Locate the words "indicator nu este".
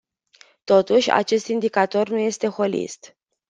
1.47-2.47